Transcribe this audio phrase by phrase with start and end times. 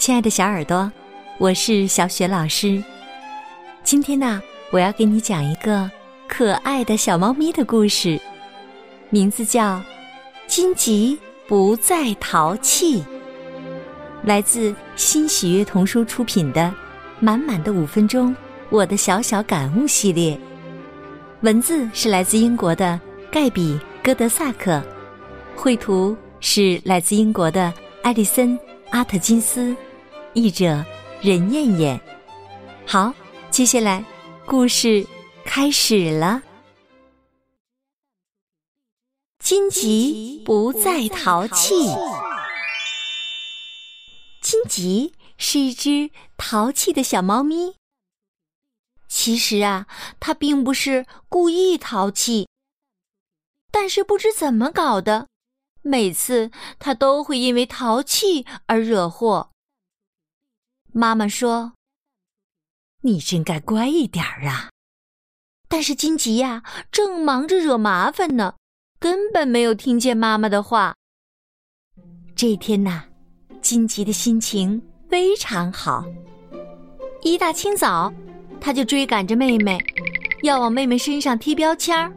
[0.00, 0.90] 亲爱的小耳朵，
[1.36, 2.82] 我是小雪老师。
[3.84, 5.90] 今天呢，我要给你讲一个
[6.26, 8.18] 可爱的小猫咪的故事，
[9.10, 9.76] 名字叫
[10.46, 13.02] 《金吉不再淘气》，
[14.24, 16.62] 来自新喜悦童书出品的
[17.20, 18.34] 《满满的五分钟：
[18.70, 20.40] 我的小小感悟》系列。
[21.42, 22.98] 文字是来自英国的
[23.30, 24.82] 盖比·戈德萨克，
[25.54, 27.70] 绘图是来自英国的
[28.02, 28.58] 艾丽森·
[28.92, 29.76] 阿特金斯。
[30.32, 30.84] 译者
[31.20, 32.00] 任燕燕，
[32.86, 33.12] 好，
[33.50, 34.04] 接下来
[34.46, 35.04] 故事
[35.44, 36.40] 开始了。
[39.40, 41.74] 金吉不再淘气。
[44.40, 47.74] 金吉是一只淘气的小猫咪。
[49.08, 49.88] 其实啊，
[50.20, 52.48] 它并不是故意淘气，
[53.72, 55.26] 但是不知怎么搞的，
[55.82, 59.50] 每次它都会因为淘气而惹祸。
[60.92, 61.72] 妈妈说
[63.02, 64.70] ：“你真该乖一点儿啊！”
[65.68, 68.54] 但是金吉呀，正忙着惹麻烦呢，
[68.98, 70.94] 根本没有听见妈妈的话。
[72.34, 73.04] 这天呐，
[73.62, 76.04] 金吉的心情非常好。
[77.22, 78.12] 一大清早，
[78.60, 79.78] 他就追赶着妹妹，
[80.42, 82.12] 要往妹妹身上贴标签儿，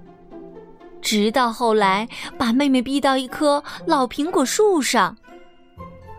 [1.01, 2.07] 直到后来
[2.39, 5.15] 把妹妹逼到一棵老苹果树上。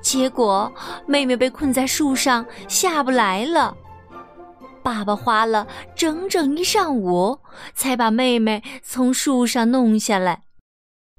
[0.05, 0.71] 结果，
[1.07, 3.75] 妹妹被困在树上下不来了。
[4.83, 7.41] 爸爸花了整整一上午，
[7.75, 10.43] 才把妹妹从树上弄下来。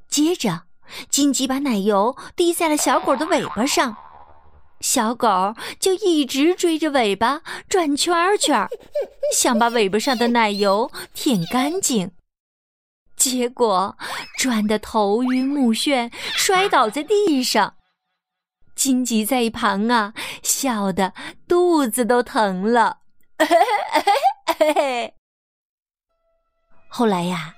[0.08, 0.66] 接着，
[1.10, 3.98] 金吉把奶油滴在了小狗的尾巴上，
[4.82, 8.68] 小狗就一直追着尾巴转圈圈，
[9.36, 12.12] 想把尾巴上的奶油舔干净。
[13.18, 13.98] 结果，
[14.38, 17.74] 转得头晕目眩，摔倒在地上。
[18.86, 21.12] 金吉在一旁啊，笑得
[21.48, 23.00] 肚子都疼了。
[26.88, 27.56] 后来呀，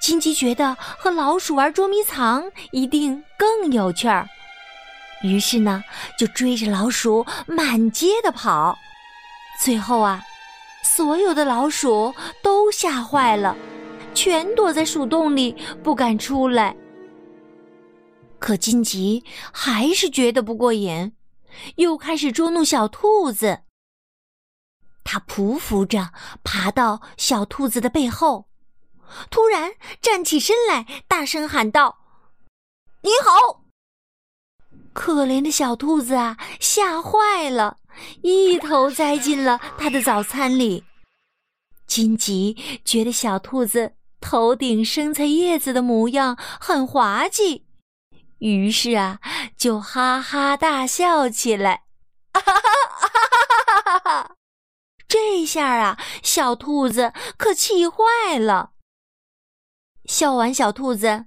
[0.00, 4.28] 金吉觉得和老鼠玩捉迷藏一定更有趣儿，
[5.24, 5.82] 于是呢，
[6.16, 8.78] 就追着老鼠满街的跑。
[9.60, 10.22] 最后啊，
[10.84, 13.56] 所有的老鼠都吓坏了，
[14.14, 16.76] 全躲在树洞里不敢出来。
[18.38, 21.12] 可金吉还是觉得不过瘾，
[21.76, 23.60] 又开始捉弄小兔子。
[25.04, 26.12] 他匍匐着
[26.44, 28.48] 爬到小兔子的背后，
[29.30, 29.72] 突然
[30.02, 31.98] 站起身来，大声喊道
[33.02, 33.64] ：“你好！”
[34.92, 37.78] 可怜的小兔子啊，吓坏了，
[38.22, 40.84] 一头栽进了他的早餐里。
[41.86, 47.67] 金吉觉得小兔子头顶生菜叶子的模样很滑稽。
[48.38, 49.18] 于是啊，
[49.56, 51.82] 就哈哈大笑起来，
[52.32, 54.36] 哈哈哈哈哈哈！
[55.08, 58.70] 这下啊，小兔子可气坏了。
[60.04, 61.26] 笑完小兔子，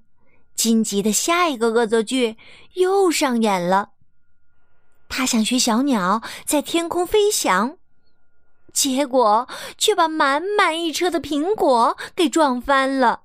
[0.55, 2.37] 金吉的下一个恶作剧
[2.75, 3.89] 又上演了。
[5.09, 7.77] 他想学小鸟在天空飞翔，
[8.71, 13.23] 结果却把满满一车的苹果给撞翻了。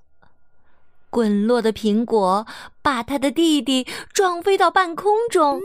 [1.11, 2.47] 滚落的苹果
[2.83, 5.61] 把他的弟弟撞飞到半空中，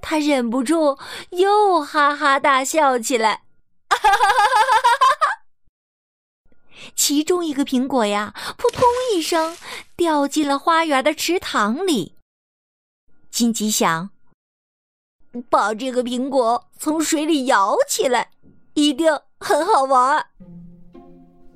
[0.00, 0.98] 他忍不住
[1.30, 3.42] 又哈哈大笑起来。
[6.94, 8.82] 其中一个苹果呀，扑通
[9.14, 9.56] 一声
[9.96, 12.14] 掉进了花园的池塘里。
[13.30, 14.10] 金吉想，
[15.50, 18.30] 把这个苹果从水里舀起来，
[18.74, 20.26] 一定很好玩。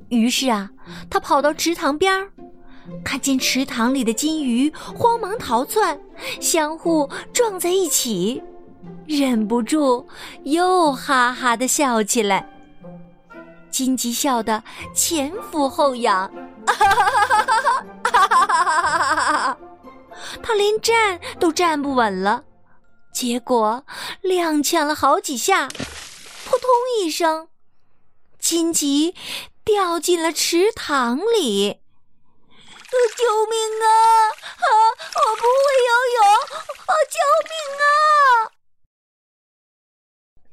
[0.09, 0.71] 于是啊，
[1.09, 2.33] 他跑到池塘边儿。
[3.05, 6.01] 看见池塘里的金鱼慌忙逃窜，
[6.41, 8.43] 相互撞在一起，
[9.06, 10.06] 忍不住
[10.45, 12.49] 又哈哈的笑起来。
[13.71, 14.62] 金吉笑得
[14.95, 16.31] 前俯后仰，
[20.43, 22.45] 他连站都站不稳了，
[23.12, 23.84] 结果
[24.25, 26.69] 踉跄了好几下，扑通
[27.01, 27.48] 一声，
[28.39, 29.15] 金吉
[29.65, 31.78] 掉进了池塘里。
[33.16, 33.89] 救命啊！
[34.28, 34.66] 啊，
[35.15, 36.21] 我不会游泳！
[36.87, 37.16] 啊，救
[37.48, 38.51] 命啊！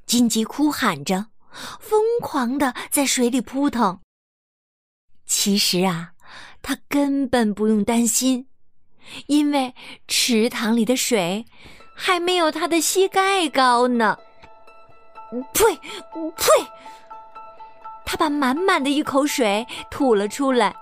[0.06, 1.28] 金吉哭喊着，
[1.80, 4.00] 疯狂的在水里扑腾。
[5.26, 6.12] 其实啊，
[6.62, 8.48] 他根本不用担心，
[9.28, 9.74] 因为
[10.08, 11.46] 池塘里的水
[11.96, 14.18] 还没有他的膝盖高呢。
[15.54, 15.76] 呸！
[16.36, 16.46] 呸！
[18.06, 20.74] 他把满满的一口水吐了出来。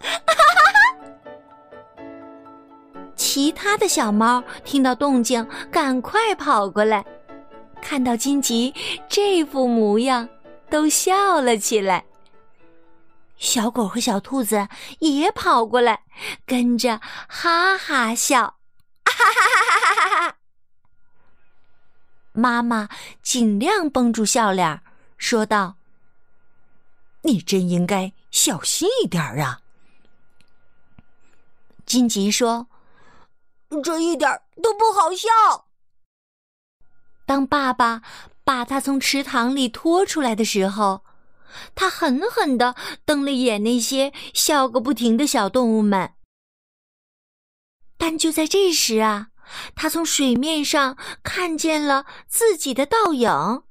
[3.16, 7.04] 其他的小猫听到动静，赶快跑过来，
[7.82, 8.74] 看到金吉
[9.08, 10.28] 这副模样，
[10.70, 12.04] 都笑了起来。
[13.36, 14.66] 小狗和小兔子
[14.98, 16.00] 也跑过来，
[16.44, 18.58] 跟着哈哈笑，
[19.04, 20.34] 哈哈哈哈哈哈！
[22.32, 22.88] 妈妈
[23.22, 24.80] 尽量绷住笑脸，
[25.16, 25.76] 说道
[27.22, 29.60] ：“你真应该小心一点啊。”
[31.88, 32.68] 金吉说
[33.82, 34.30] ：“这一点
[34.62, 35.66] 都不好笑。”
[37.26, 38.02] 当爸爸
[38.44, 41.04] 把他从池塘里拖出来的时候。
[41.74, 42.76] 他狠狠地
[43.06, 46.12] 瞪了眼那些笑个不停的小动物们，
[47.96, 49.28] 但就在这时啊，
[49.74, 53.62] 他从水面上看见了自己的倒影，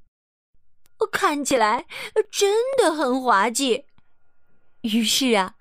[1.12, 1.86] 看起来
[2.32, 3.86] 真的很滑稽。
[4.82, 5.54] 于是啊，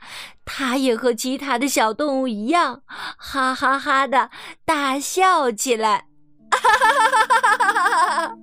[0.47, 2.81] 他也和其他的小动物一样，
[3.19, 4.31] 哈哈哈的
[4.65, 6.07] 大笑起来。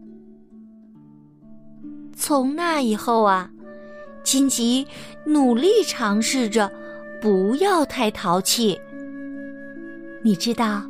[2.15, 3.49] 从那以后啊。
[4.23, 4.87] 金吉
[5.25, 6.71] 努力尝试着
[7.21, 8.79] 不要太淘气。
[10.23, 10.81] 你知道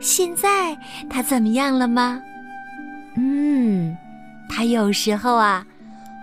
[0.00, 0.76] 现在
[1.08, 2.20] 他怎么样了吗？
[3.16, 3.96] 嗯，
[4.48, 5.64] 他有时候啊，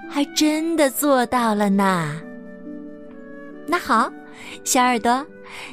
[0.09, 2.13] 还真的做到了呢。
[3.69, 4.11] 那好，
[4.63, 5.23] 小耳朵，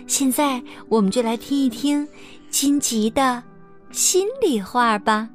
[0.06, 2.06] 现在我们就来听一听
[2.50, 3.42] 金吉的
[3.90, 5.30] 心里话吧。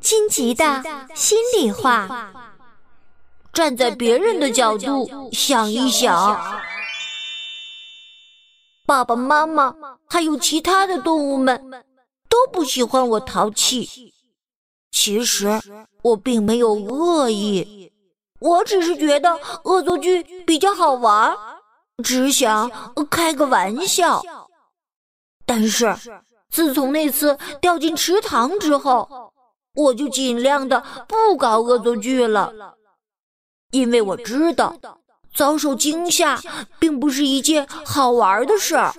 [0.00, 0.82] 金吉的
[1.14, 2.32] 心里话。
[3.52, 6.40] 站在别人的角度想一想，
[8.86, 9.74] 爸爸妈妈
[10.08, 11.60] 还有其他的动物们
[12.30, 14.14] 都不喜欢我淘气。
[14.90, 15.60] 其实
[16.02, 17.81] 我并没有恶意，
[18.42, 21.36] 我只是觉得恶作剧比较好玩，
[22.02, 22.70] 只想
[23.08, 24.22] 开个玩笑。
[25.46, 25.94] 但是
[26.50, 29.32] 自从那次掉进池塘之后，
[29.74, 32.52] 我就尽量的不搞恶作剧了。
[33.70, 34.76] 因为我知道，
[35.34, 36.38] 遭受惊吓
[36.78, 38.92] 并不是一件好玩的事儿，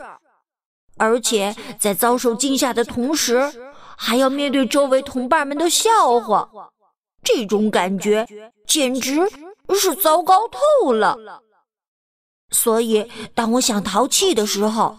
[0.97, 3.51] 而且在遭受惊吓的同时，
[3.97, 6.49] 还要面对周围同伴们的笑话，
[7.23, 8.27] 这种感觉
[8.67, 9.19] 简直
[9.75, 11.17] 是糟糕透了。
[12.51, 14.95] 所以，当我想淘气的时候，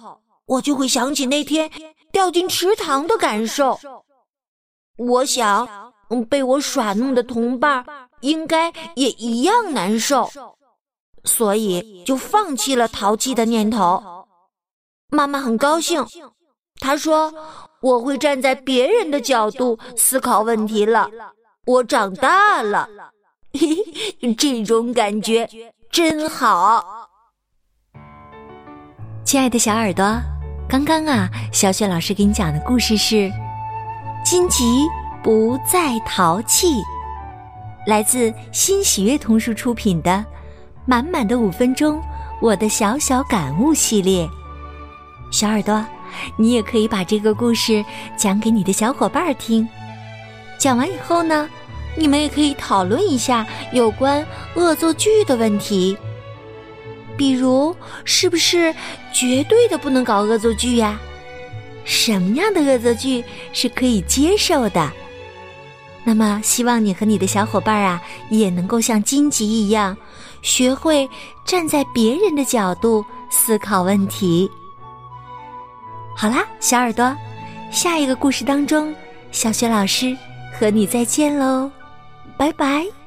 [0.46, 1.70] 我就会想起那天
[2.10, 3.78] 掉进池塘的感受。
[4.96, 5.92] 我想，
[6.28, 7.84] 被我耍弄的同伴。
[8.20, 10.30] 应该也一样难受，
[11.24, 14.02] 所以就放弃了淘气的念头。
[15.10, 16.02] 妈妈很高兴，
[16.80, 17.30] 她说
[17.82, 21.10] ：“我会站在别人的角度思考问题了。”
[21.66, 22.86] 我长大了，
[23.54, 25.48] 嘿 这种感觉
[25.90, 27.08] 真好。
[29.24, 30.20] 亲爱的小耳朵，
[30.68, 33.14] 刚刚啊，小雪老师给你讲的故事是
[34.22, 34.86] 《金吉
[35.22, 36.66] 不再淘气》。
[37.86, 40.10] 来自新喜悦童书出品的
[40.84, 41.96] 《满满的五分钟》，
[42.42, 44.28] 我的小小感悟系列。
[45.30, 45.82] 小耳朵，
[46.36, 47.82] 你也可以把这个故事
[48.18, 49.66] 讲给你的小伙伴听。
[50.64, 51.46] 讲完以后呢，
[51.94, 55.94] 你们也可以讨论一下有关恶作剧的问题，
[57.18, 57.76] 比如
[58.06, 58.74] 是不是
[59.12, 60.98] 绝对的不能搞恶作剧呀？
[61.84, 63.22] 什么样的恶作剧
[63.52, 64.90] 是可以接受的？
[66.02, 69.94] 那么，希望你和你的小伙伴啊，也能够像荆棘一样，
[70.40, 71.06] 学会
[71.44, 74.50] 站在别人的角度思考问题。
[76.16, 77.14] 好啦，小耳朵，
[77.70, 78.94] 下一个故事当中，
[79.30, 80.16] 小雪老师
[80.58, 81.70] 和你再见喽，
[82.36, 83.03] 拜拜。